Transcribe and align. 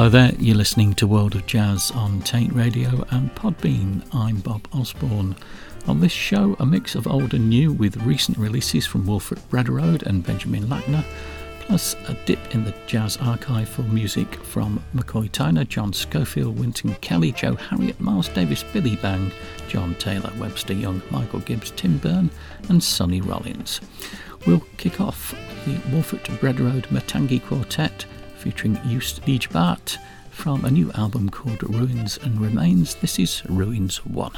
Hello 0.00 0.08
there, 0.08 0.32
you're 0.38 0.56
listening 0.56 0.94
to 0.94 1.06
World 1.06 1.34
of 1.34 1.44
Jazz 1.44 1.90
on 1.90 2.22
Taint 2.22 2.54
Radio 2.54 3.04
and 3.10 3.34
Podbean. 3.34 4.02
I'm 4.14 4.40
Bob 4.40 4.66
Osborne. 4.72 5.36
On 5.86 6.00
this 6.00 6.10
show, 6.10 6.56
a 6.58 6.64
mix 6.64 6.94
of 6.94 7.06
old 7.06 7.34
and 7.34 7.50
new 7.50 7.70
with 7.70 7.98
recent 7.98 8.38
releases 8.38 8.86
from 8.86 9.04
Wolfert 9.04 9.40
Brederode 9.50 10.04
and 10.04 10.24
Benjamin 10.24 10.62
Lackner, 10.68 11.04
plus 11.58 11.96
a 12.08 12.14
dip 12.24 12.54
in 12.54 12.64
the 12.64 12.72
jazz 12.86 13.18
archive 13.18 13.68
for 13.68 13.82
music 13.82 14.36
from 14.36 14.82
McCoy 14.94 15.30
Tyner, 15.30 15.68
John 15.68 15.92
Scofield, 15.92 16.58
Wynton 16.58 16.94
Kelly, 17.02 17.32
Joe 17.32 17.56
Harriott, 17.56 18.00
Miles 18.00 18.30
Davis, 18.30 18.62
Billy 18.72 18.96
Bang, 18.96 19.30
John 19.68 19.94
Taylor, 19.96 20.32
Webster 20.38 20.72
Young, 20.72 21.02
Michael 21.10 21.40
Gibbs, 21.40 21.72
Tim 21.72 21.98
Berne, 21.98 22.30
and 22.70 22.82
Sonny 22.82 23.20
Rollins. 23.20 23.82
We'll 24.46 24.64
kick 24.78 24.98
off 24.98 25.32
the 25.66 25.74
Wolfert 25.90 26.24
Brederode 26.38 26.86
Matangi 26.86 27.44
Quartet 27.44 28.06
featuring 28.40 28.80
Joost 28.88 29.22
Lijbaart 29.26 29.98
from 30.30 30.64
a 30.64 30.70
new 30.70 30.90
album 30.92 31.28
called 31.28 31.62
Ruins 31.62 32.16
and 32.16 32.40
Remains. 32.40 32.94
This 32.94 33.18
is 33.18 33.42
Ruins 33.46 33.98
1. 34.06 34.32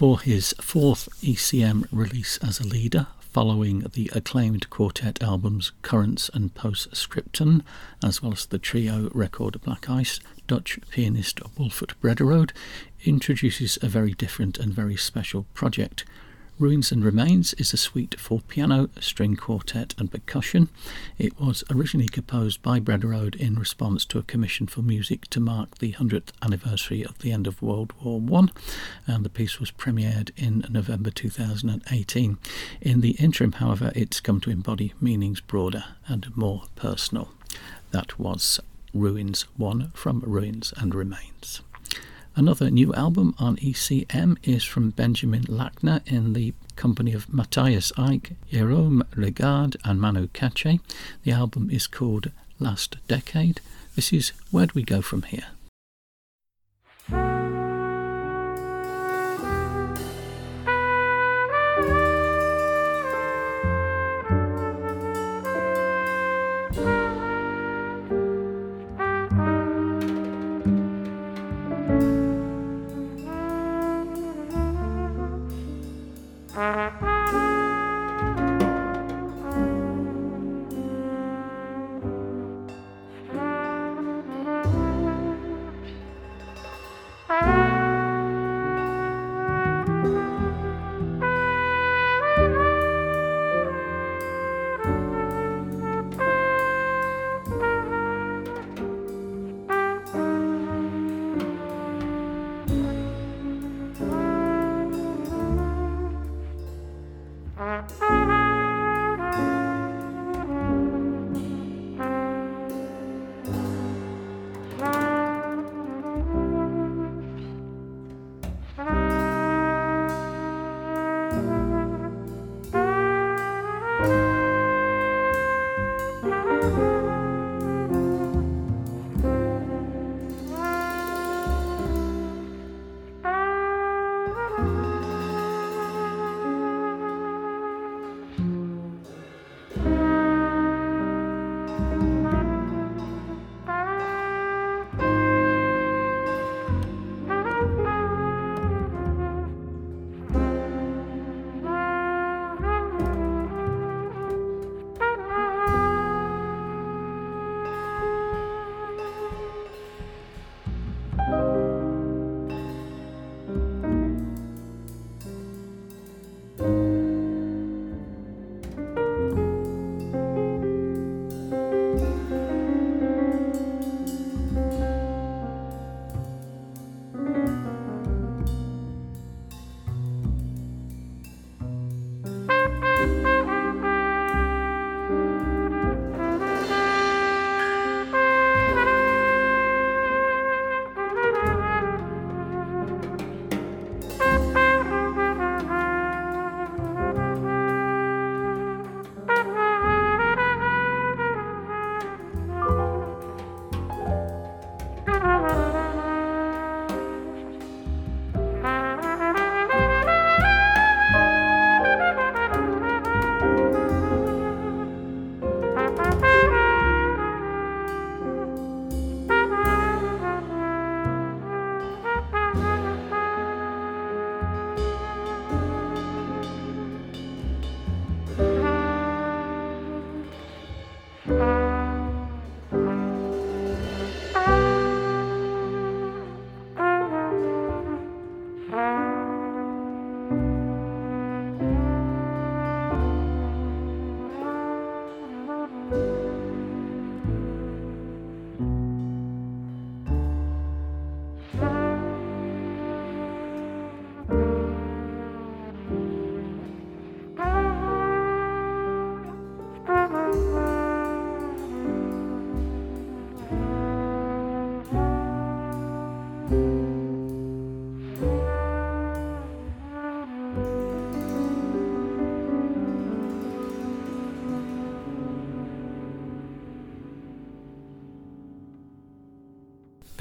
For 0.00 0.18
his 0.18 0.54
fourth 0.62 1.10
ECM 1.20 1.86
release 1.92 2.38
as 2.38 2.58
a 2.58 2.66
leader, 2.66 3.08
following 3.20 3.80
the 3.92 4.10
acclaimed 4.14 4.70
quartet 4.70 5.22
albums 5.22 5.72
Currents 5.82 6.30
and 6.32 6.54
Postscriptum, 6.54 7.62
as 8.02 8.22
well 8.22 8.32
as 8.32 8.46
the 8.46 8.58
trio 8.58 9.10
record 9.12 9.60
Black 9.60 9.90
Ice, 9.90 10.18
Dutch 10.46 10.78
pianist 10.90 11.40
Wolfert 11.58 11.92
Brederode 12.00 12.52
introduces 13.04 13.78
a 13.82 13.88
very 13.88 14.14
different 14.14 14.56
and 14.56 14.72
very 14.72 14.96
special 14.96 15.44
project. 15.52 16.06
Ruins 16.60 16.92
and 16.92 17.02
Remains 17.02 17.54
is 17.54 17.72
a 17.72 17.78
suite 17.78 18.20
for 18.20 18.42
piano, 18.42 18.90
string 19.00 19.34
quartet, 19.34 19.94
and 19.96 20.12
percussion. 20.12 20.68
It 21.16 21.40
was 21.40 21.64
originally 21.70 22.10
composed 22.10 22.60
by 22.60 22.80
Brederode 22.80 23.34
in 23.36 23.58
response 23.58 24.04
to 24.04 24.18
a 24.18 24.22
commission 24.22 24.66
for 24.66 24.82
music 24.82 25.26
to 25.30 25.40
mark 25.40 25.78
the 25.78 25.94
100th 25.94 26.32
anniversary 26.42 27.02
of 27.02 27.18
the 27.20 27.32
end 27.32 27.46
of 27.46 27.62
World 27.62 27.94
War 28.02 28.20
I, 28.42 28.48
and 29.10 29.24
the 29.24 29.30
piece 29.30 29.58
was 29.58 29.70
premiered 29.70 30.32
in 30.36 30.66
November 30.68 31.10
2018. 31.10 32.36
In 32.82 33.00
the 33.00 33.12
interim, 33.12 33.52
however, 33.52 33.90
it's 33.94 34.20
come 34.20 34.38
to 34.42 34.50
embody 34.50 34.92
meanings 35.00 35.40
broader 35.40 35.84
and 36.08 36.36
more 36.36 36.64
personal. 36.76 37.30
That 37.92 38.18
was 38.18 38.60
Ruins 38.92 39.46
1 39.56 39.92
from 39.94 40.20
Ruins 40.26 40.74
and 40.76 40.94
Remains. 40.94 41.62
Another 42.36 42.70
new 42.70 42.94
album 42.94 43.34
on 43.38 43.56
ECM 43.56 44.38
is 44.44 44.62
from 44.64 44.90
Benjamin 44.90 45.42
Lackner 45.44 46.00
in 46.06 46.32
the 46.32 46.54
company 46.76 47.12
of 47.12 47.32
Mathias 47.32 47.90
Eick, 47.98 48.36
Jerome 48.50 49.04
Regard, 49.16 49.76
and 49.84 50.00
Manu 50.00 50.28
Katché. 50.28 50.80
The 51.24 51.32
album 51.32 51.70
is 51.70 51.86
called 51.88 52.30
Last 52.60 52.96
Decade. 53.08 53.60
This 53.96 54.12
is 54.12 54.32
Where 54.50 54.66
Do 54.66 54.72
We 54.76 54.82
Go 54.84 55.02
From 55.02 55.22
Here? 55.22 55.48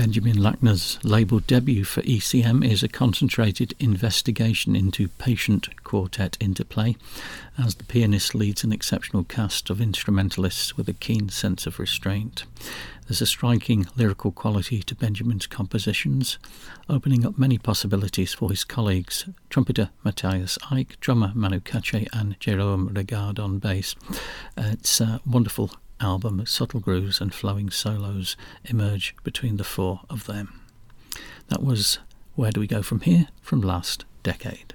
Benjamin 0.09 0.37
Lackner's 0.37 0.97
label 1.03 1.39
debut 1.39 1.83
for 1.83 2.01
ECM 2.01 2.67
is 2.67 2.81
a 2.81 2.87
concentrated 2.87 3.75
investigation 3.77 4.75
into 4.75 5.07
patient 5.07 5.69
quartet 5.83 6.35
interplay, 6.39 6.95
as 7.59 7.75
the 7.75 7.83
pianist 7.83 8.33
leads 8.33 8.63
an 8.63 8.71
exceptional 8.71 9.23
cast 9.23 9.69
of 9.69 9.79
instrumentalists 9.79 10.75
with 10.75 10.89
a 10.89 10.93
keen 10.93 11.29
sense 11.29 11.67
of 11.67 11.77
restraint. 11.77 12.45
There's 13.07 13.21
a 13.21 13.27
striking 13.27 13.85
lyrical 13.95 14.31
quality 14.31 14.81
to 14.81 14.95
Benjamin's 14.95 15.45
compositions, 15.45 16.39
opening 16.89 17.23
up 17.23 17.37
many 17.37 17.59
possibilities 17.59 18.33
for 18.33 18.49
his 18.49 18.63
colleagues 18.63 19.29
trumpeter 19.51 19.91
Mathias 20.03 20.57
Eick, 20.71 20.99
drummer 20.99 21.33
Manu 21.35 21.59
Katché, 21.59 22.07
and 22.11 22.35
Jerome 22.39 22.87
Regard 22.87 23.37
on 23.37 23.59
bass. 23.59 23.93
Uh, 24.57 24.69
it's 24.71 24.99
a 24.99 25.21
wonderful 25.23 25.69
album, 26.01 26.45
subtle 26.45 26.79
grooves 26.79 27.21
and 27.21 27.33
flowing 27.33 27.69
solos 27.69 28.35
emerge 28.65 29.15
between 29.23 29.57
the 29.57 29.63
four 29.63 30.01
of 30.09 30.25
them. 30.25 30.61
That 31.47 31.63
was 31.63 31.99
Where 32.35 32.51
Do 32.51 32.59
We 32.59 32.67
Go 32.67 32.81
From 32.81 33.01
Here 33.01 33.27
from 33.41 33.61
last 33.61 34.05
decade. 34.23 34.73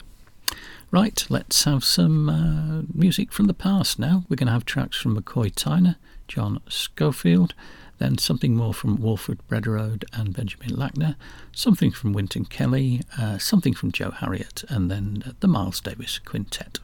Right, 0.91 1.27
let's 1.29 1.65
have 1.65 1.85
some 1.85 2.29
uh, 2.29 2.83
music 2.95 3.33
from 3.33 3.47
the 3.47 3.55
past 3.55 3.99
now. 3.99 4.25
We're 4.29 4.37
going 4.37 4.47
to 4.47 4.53
have 4.53 4.65
tracks 4.65 4.97
from 4.97 5.21
McCoy 5.21 5.53
Tyner, 5.53 5.97
John 6.29 6.61
Scofield, 6.69 7.55
then 7.99 8.19
something 8.19 8.57
more 8.57 8.75
from 8.75 8.99
Wolfert 8.99 9.39
Brederode 9.49 10.05
and 10.13 10.35
Benjamin 10.35 10.71
Lackner, 10.71 11.17
something 11.53 11.91
from 11.91 12.13
Wynton 12.13 12.45
Kelly, 12.45 13.03
uh, 13.19 13.39
something 13.39 13.75
from 13.75 13.93
Joe 13.93 14.11
Harriott, 14.11 14.65
and 14.69 14.91
then 14.91 15.35
the 15.41 15.49
Miles 15.49 15.81
Davis 15.81 16.19
Quintet. 16.19 16.79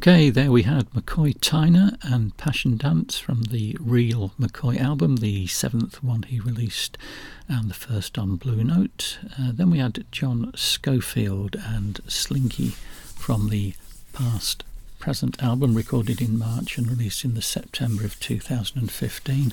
Okay, 0.00 0.30
there 0.30 0.50
we 0.50 0.62
had 0.62 0.88
McCoy 0.92 1.38
Tyner 1.40 1.98
and 2.02 2.34
Passion 2.38 2.78
Dance 2.78 3.18
from 3.18 3.42
the 3.42 3.76
Real 3.78 4.32
McCoy 4.40 4.80
album, 4.80 5.16
the 5.16 5.46
seventh 5.46 6.02
one 6.02 6.22
he 6.22 6.40
released 6.40 6.96
and 7.50 7.68
the 7.68 7.74
first 7.74 8.16
on 8.16 8.36
Blue 8.36 8.64
Note. 8.64 9.18
Uh, 9.38 9.50
then 9.52 9.70
we 9.70 9.76
had 9.76 10.06
John 10.10 10.52
Scofield 10.54 11.54
and 11.54 12.00
Slinky 12.08 12.70
from 13.14 13.50
the 13.50 13.74
Past 14.14 14.64
Present 14.98 15.42
album, 15.42 15.74
recorded 15.74 16.22
in 16.22 16.38
March 16.38 16.78
and 16.78 16.88
released 16.88 17.22
in 17.22 17.34
the 17.34 17.42
September 17.42 18.02
of 18.06 18.18
2015, 18.20 19.52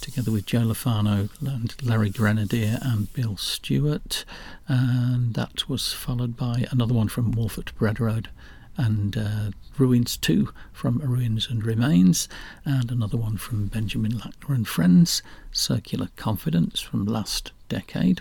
together 0.00 0.30
with 0.30 0.46
Joe 0.46 0.60
Lovano 0.60 1.28
and 1.46 1.74
Larry 1.82 2.08
Grenadier 2.08 2.78
and 2.80 3.12
Bill 3.12 3.36
Stewart. 3.36 4.24
And 4.66 5.34
that 5.34 5.68
was 5.68 5.92
followed 5.92 6.34
by 6.34 6.64
another 6.70 6.94
one 6.94 7.08
from 7.08 7.34
Wolfert 7.34 7.74
Brederode 7.74 8.28
and 8.76 9.16
uh, 9.16 9.50
Ruins 9.78 10.16
2 10.16 10.52
from 10.72 10.98
Ruins 10.98 11.48
and 11.48 11.64
Remains, 11.64 12.28
and 12.64 12.90
another 12.90 13.16
one 13.16 13.36
from 13.36 13.66
Benjamin 13.66 14.12
Lackner 14.12 14.54
and 14.54 14.68
Friends, 14.68 15.22
Circular 15.50 16.08
Confidence 16.16 16.80
from 16.80 17.06
last 17.06 17.52
decade. 17.68 18.20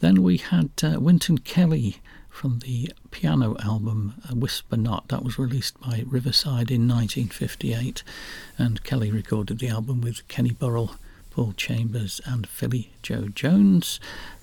Then 0.00 0.22
we 0.22 0.38
had 0.38 0.70
uh, 0.82 0.98
Wynton 1.00 1.38
Kelly 1.38 1.98
from 2.28 2.60
the 2.60 2.92
piano 3.10 3.56
album 3.60 4.14
uh, 4.28 4.34
Whisper 4.34 4.76
Not, 4.76 5.08
that 5.08 5.22
was 5.22 5.38
released 5.38 5.80
by 5.80 6.04
Riverside 6.06 6.70
in 6.70 6.88
1958, 6.88 8.02
and 8.58 8.82
Kelly 8.82 9.10
recorded 9.10 9.58
the 9.58 9.68
album 9.68 10.00
with 10.00 10.26
Kenny 10.28 10.52
Burrell. 10.52 10.96
Paul 11.32 11.54
Chambers 11.54 12.20
and 12.26 12.46
Philly 12.46 12.92
Joe 13.02 13.28
Jones. 13.28 13.98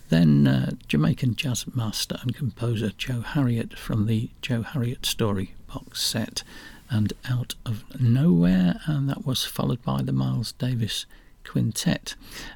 Then 0.10 0.48
uh, 0.48 0.72
Jamaican 0.88 1.36
jazz 1.36 1.66
master 1.76 2.18
and 2.22 2.36
composer 2.36 2.92
Joe 2.98 3.22
Harriott 3.22 3.78
from 3.78 4.08
the 4.08 4.30
Joe 4.42 4.64
Harriott 4.64 5.06
Story 5.06 5.54
box 5.72 6.02
set 6.02 6.44
and 6.90 7.14
Out 7.30 7.54
of 7.66 7.84
Nowhere, 8.02 8.82
and 8.86 9.08
that 9.08 9.26
was 9.26 9.46
followed 9.46 9.84
by 9.84 10.02
the 10.02 10.12
Miles 10.12 10.54
Davis 10.54 11.06
Quintet 11.44 12.16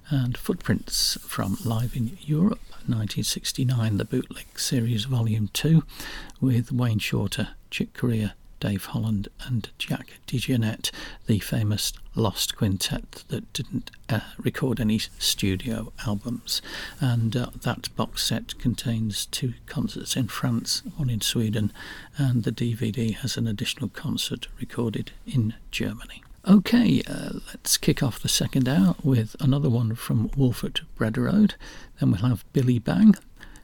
and 0.10 0.36
Footprints 0.36 1.18
from 1.22 1.58
Live 1.64 1.96
in 1.96 2.18
Europe 2.22 2.62
1969, 2.88 3.98
the 3.98 4.06
bootleg 4.06 4.60
series 4.60 5.06
volume 5.06 5.50
2 5.54 5.84
with 6.42 6.72
Wayne 6.72 7.00
Shorter, 7.00 7.50
Chick 7.70 7.94
Corea, 7.94 8.36
Dave 8.64 8.86
Holland 8.86 9.28
and 9.46 9.70
Jack 9.78 10.14
DeJohnette, 10.26 10.90
the 11.28 11.40
famous 11.40 11.92
Lost 12.16 12.56
Quintet 12.56 13.26
that 13.28 13.52
didn't 13.52 13.92
uh, 14.08 14.22
record 14.38 14.80
any 14.80 15.00
studio 15.20 15.92
albums. 16.08 16.62
And 17.02 17.36
uh, 17.36 17.48
that 17.64 17.94
box 17.98 18.24
set 18.24 18.58
contains 18.60 19.26
two 19.26 19.56
concerts 19.66 20.16
in 20.16 20.30
France, 20.30 20.82
one 20.96 21.10
in 21.10 21.20
Sweden, 21.20 21.74
and 22.18 22.46
the 22.46 22.54
DVD 22.54 23.14
has 23.16 23.36
an 23.36 23.48
additional 23.48 23.90
concert 23.90 24.48
recorded 24.58 25.12
in 25.28 25.56
Germany. 25.70 26.24
Okay, 26.48 27.02
uh, 27.06 27.40
let's 27.48 27.76
kick 27.76 28.02
off 28.02 28.22
the 28.22 28.30
second 28.30 28.70
hour 28.70 28.96
with 29.04 29.36
another 29.42 29.70
one 29.70 29.94
from 29.96 30.30
Wolfert 30.30 30.80
Brederode. 30.98 31.56
Then 32.00 32.12
we'll 32.12 32.30
have 32.30 32.46
Billy 32.54 32.80
Bang, 32.80 33.16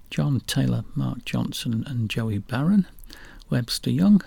John 0.10 0.41
Taylor, 0.41 0.84
Marc 0.93 1.24
Johnson, 1.24 1.86
and 1.88 2.10
Joey 2.10 2.39
Baron, 2.39 2.86
Webster 3.50 3.91
Young, 3.91 4.22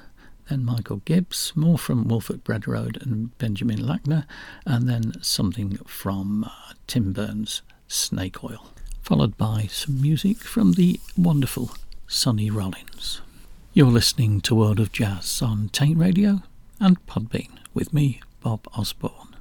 then 0.49 0.65
Michael 0.65 1.03
Gibbs, 1.05 1.53
more 1.55 1.79
from 1.79 2.07
Wolfert 2.07 2.43
Brederode 2.43 3.01
and 3.03 3.37
Benjamin 3.39 3.79
Lackner, 3.79 4.25
and 4.67 4.89
then 4.89 5.23
something 5.23 5.77
from 5.87 6.45
uh, 6.45 6.73
Tim 6.87 7.13
Berne's 7.13 7.63
Snake 7.89 8.43
Oil, 8.43 8.73
followed 9.03 9.37
by 9.37 9.69
some 9.71 10.01
music 10.01 10.39
from 10.39 10.73
the 10.73 11.01
wonderful 11.17 11.71
Sonny 12.07 12.51
Rollins. 12.51 13.21
You're 13.73 13.87
listening 13.87 14.41
to 14.43 14.55
World 14.55 14.81
of 14.81 14.93
Jazz 14.93 15.41
on 15.41 15.71
Taint 15.71 15.99
Radio 15.99 16.43
and 16.79 17.05
Podbean 17.07 17.59
with 17.73 17.95
me, 17.95 18.21
Bob 18.43 18.67
Osborne. 18.77 19.32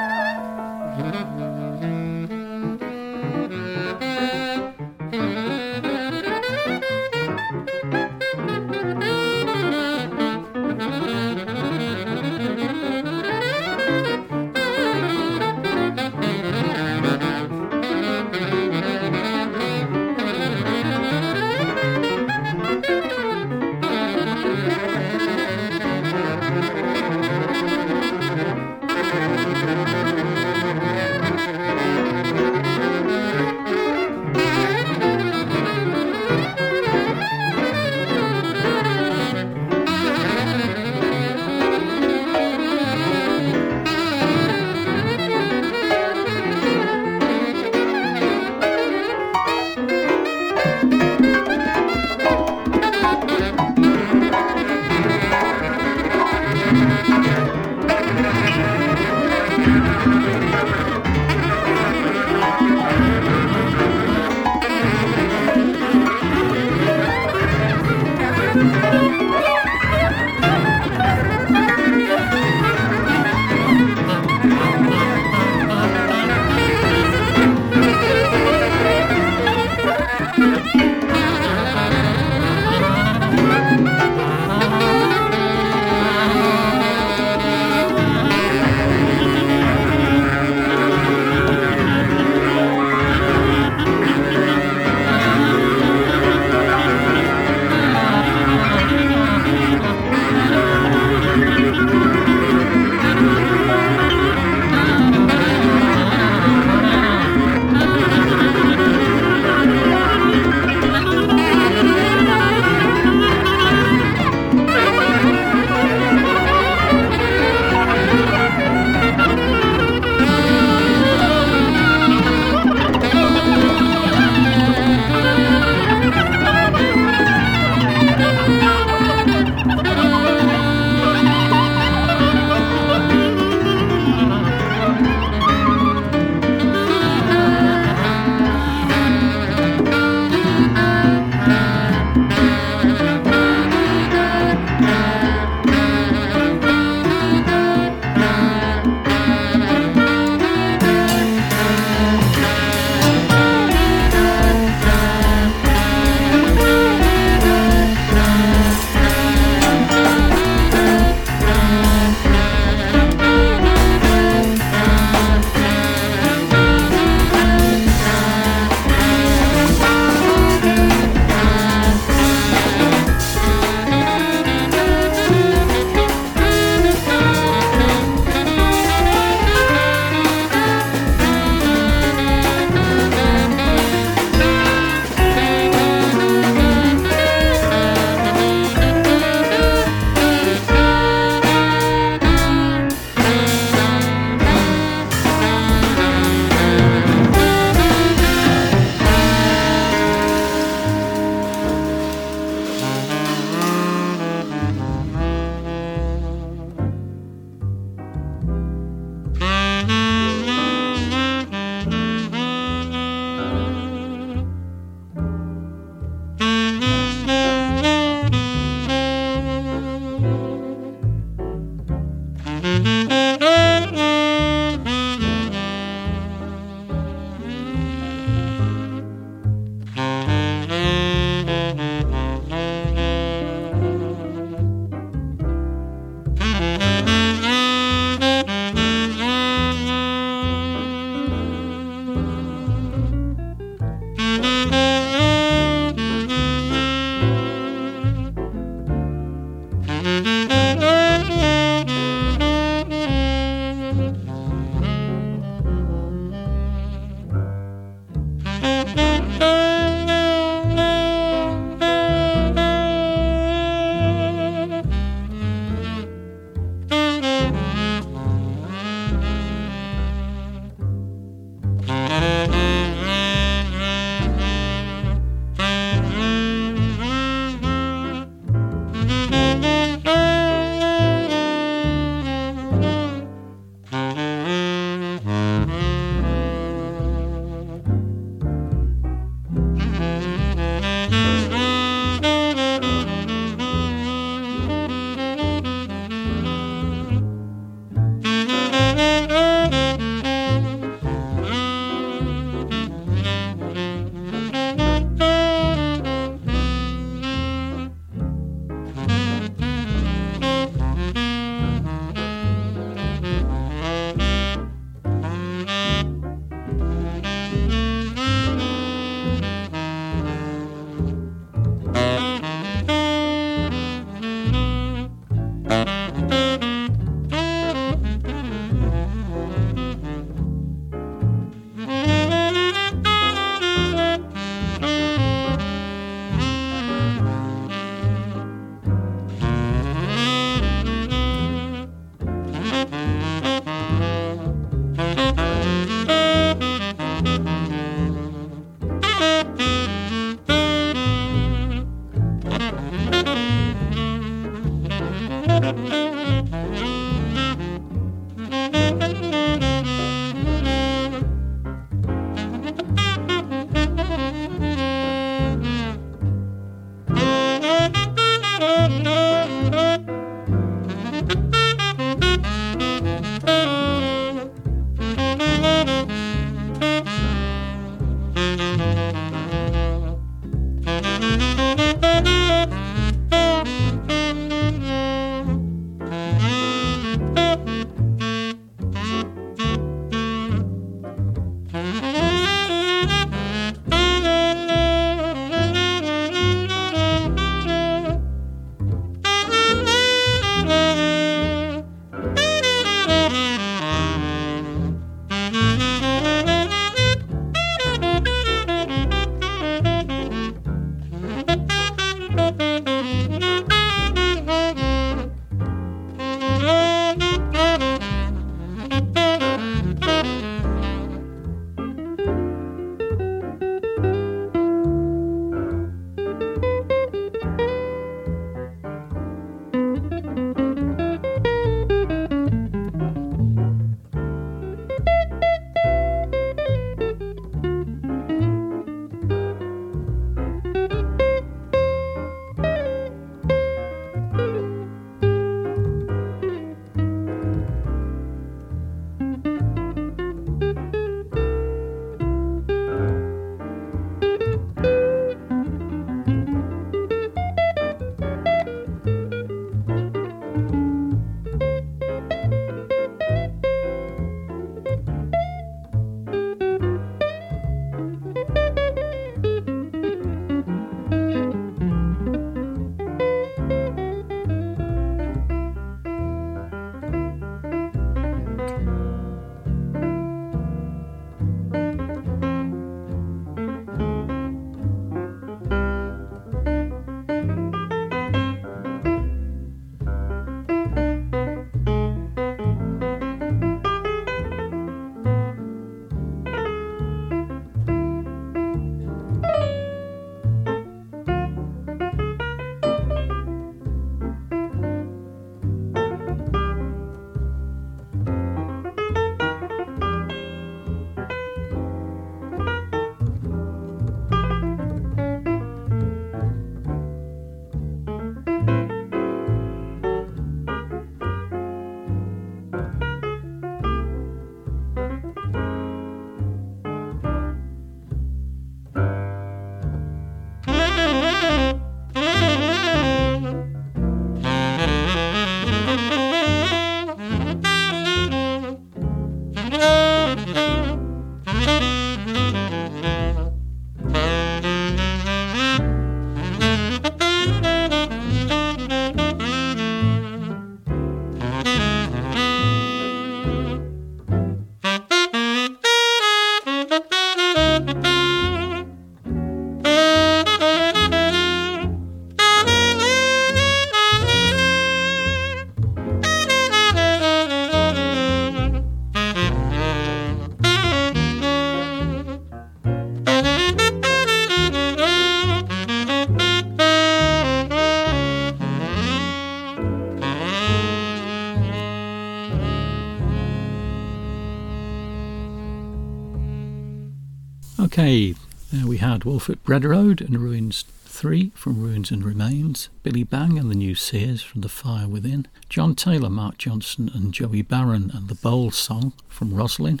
We 589.28 589.34
had 589.34 589.40
Wolfert 589.42 589.58
Brederode 589.62 590.20
and 590.22 590.40
Ruins 590.40 590.86
3 591.04 591.52
from 591.54 591.82
Ruins 591.82 592.10
and 592.10 592.24
Remains, 592.24 592.88
Billy 593.02 593.24
Bang 593.24 593.58
and 593.58 593.70
the 593.70 593.74
New 593.74 593.94
Sears 593.94 594.40
from 594.40 594.62
The 594.62 594.70
Fire 594.70 595.06
Within, 595.06 595.46
John 595.68 595.94
Taylor, 595.94 596.30
Marc 596.30 596.56
Johnson 596.56 597.10
and 597.12 597.34
Joey 597.34 597.60
Baron 597.60 598.10
and 598.14 598.28
The 598.28 598.36
Bowl 598.36 598.70
Song 598.70 599.12
from 599.28 599.50
Rosslyn, 599.50 600.00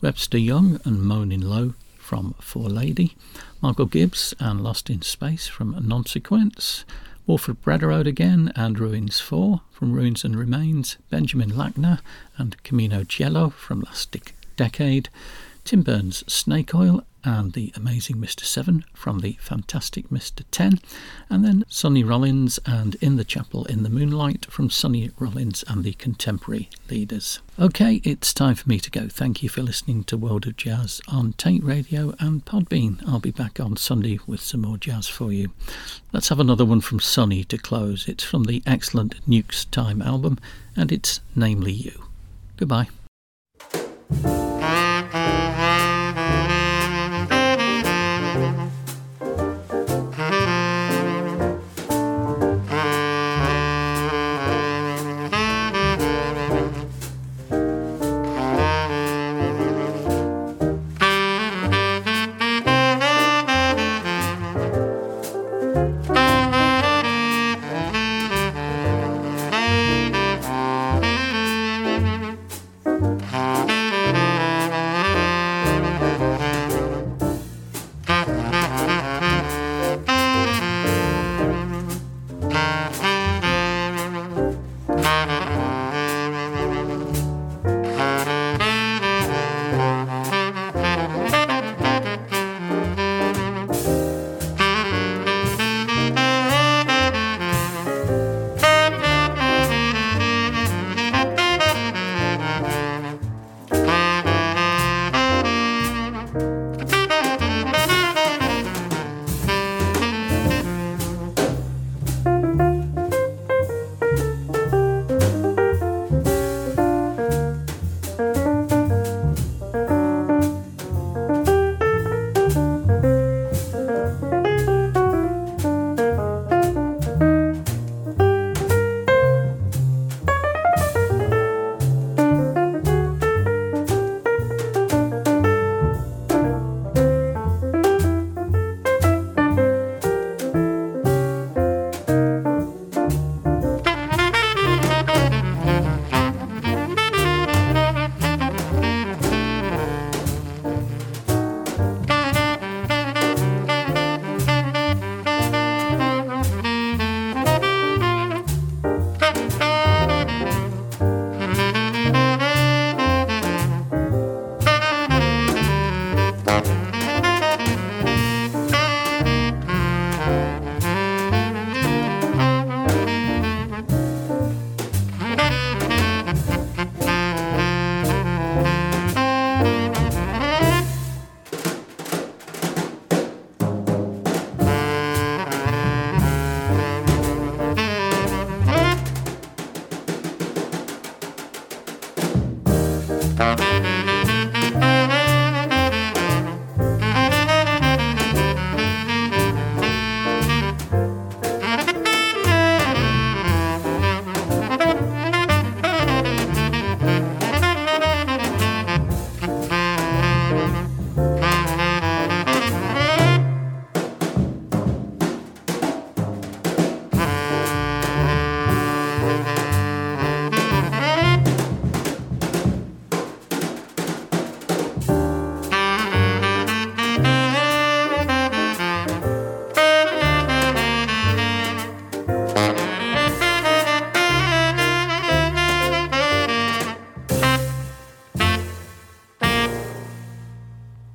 Webster 0.00 0.38
Young 0.38 0.80
and 0.84 1.02
Moaning 1.02 1.40
Low 1.40 1.74
from 1.98 2.34
For 2.40 2.68
Lady, 2.68 3.16
Michael 3.62 3.86
Gibbs 3.86 4.34
and 4.40 4.60
Lost 4.60 4.90
in 4.90 5.02
Space 5.02 5.46
from 5.46 5.74
Nonsequence, 5.76 6.82
Wolfert 7.28 7.58
Brederode 7.58 8.08
again 8.08 8.52
and 8.56 8.80
Ruins 8.80 9.20
4 9.20 9.60
from 9.70 9.92
Ruins 9.92 10.24
and 10.24 10.36
Remains, 10.36 10.96
Benjamin 11.10 11.52
Lackner 11.52 12.00
and 12.36 12.60
Camino 12.64 13.04
Giallo 13.04 13.50
from 13.50 13.82
Last 13.82 14.16
Decade, 14.56 15.10
Tim 15.62 15.82
Berne's 15.82 16.24
Snake 16.26 16.74
Oil 16.74 17.04
and 17.24 17.52
the 17.52 17.72
amazing 17.74 18.16
Mr. 18.16 18.44
Seven 18.44 18.84
from 18.92 19.20
the 19.20 19.38
fantastic 19.40 20.08
Mr. 20.10 20.44
Ten, 20.50 20.78
and 21.30 21.44
then 21.44 21.64
Sonny 21.68 22.04
Rollins 22.04 22.58
and 22.66 22.94
In 22.96 23.16
the 23.16 23.24
Chapel 23.24 23.64
in 23.64 23.82
the 23.82 23.90
Moonlight 23.90 24.46
from 24.46 24.70
Sonny 24.70 25.10
Rollins 25.18 25.64
and 25.66 25.82
the 25.82 25.94
Contemporary 25.94 26.68
Leaders. 26.90 27.40
Okay, 27.58 28.00
it's 28.04 28.34
time 28.34 28.54
for 28.54 28.68
me 28.68 28.78
to 28.80 28.90
go. 28.90 29.08
Thank 29.08 29.42
you 29.42 29.48
for 29.48 29.62
listening 29.62 30.04
to 30.04 30.16
World 30.16 30.46
of 30.46 30.56
Jazz 30.56 31.00
on 31.08 31.32
Tate 31.34 31.64
Radio 31.64 32.14
and 32.20 32.44
Podbean. 32.44 33.02
I'll 33.08 33.20
be 33.20 33.30
back 33.30 33.58
on 33.58 33.76
Sunday 33.76 34.18
with 34.26 34.40
some 34.40 34.62
more 34.62 34.76
jazz 34.76 35.08
for 35.08 35.32
you. 35.32 35.50
Let's 36.12 36.28
have 36.28 36.40
another 36.40 36.64
one 36.64 36.80
from 36.80 37.00
Sonny 37.00 37.44
to 37.44 37.58
close. 37.58 38.08
It's 38.08 38.24
from 38.24 38.44
the 38.44 38.62
excellent 38.66 39.26
Newk's 39.26 39.64
Time 39.64 40.02
album, 40.02 40.38
and 40.76 40.92
it's 40.92 41.20
Namely 41.34 41.72
You. 41.72 42.04
Goodbye. 42.56 42.88